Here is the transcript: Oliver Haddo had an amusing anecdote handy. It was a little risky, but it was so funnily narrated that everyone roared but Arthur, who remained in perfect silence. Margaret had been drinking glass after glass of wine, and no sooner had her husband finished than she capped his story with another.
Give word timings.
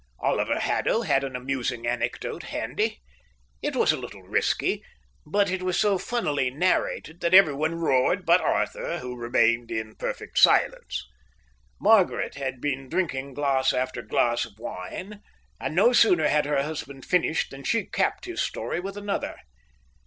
Oliver 0.17 0.57
Haddo 0.59 1.01
had 1.03 1.23
an 1.23 1.35
amusing 1.35 1.85
anecdote 1.85 2.41
handy. 2.41 2.99
It 3.61 3.75
was 3.75 3.91
a 3.91 3.97
little 3.97 4.23
risky, 4.23 4.83
but 5.27 5.51
it 5.51 5.61
was 5.61 5.79
so 5.79 5.99
funnily 5.99 6.49
narrated 6.49 7.21
that 7.21 7.35
everyone 7.35 7.75
roared 7.75 8.25
but 8.25 8.41
Arthur, 8.41 8.97
who 8.97 9.15
remained 9.15 9.69
in 9.69 9.93
perfect 9.93 10.39
silence. 10.39 11.07
Margaret 11.79 12.33
had 12.33 12.59
been 12.59 12.89
drinking 12.89 13.35
glass 13.35 13.73
after 13.73 14.01
glass 14.01 14.43
of 14.43 14.57
wine, 14.57 15.21
and 15.59 15.75
no 15.75 15.93
sooner 15.93 16.27
had 16.27 16.45
her 16.45 16.63
husband 16.63 17.05
finished 17.05 17.51
than 17.51 17.63
she 17.63 17.85
capped 17.85 18.25
his 18.25 18.41
story 18.41 18.79
with 18.79 18.97
another. 18.97 19.35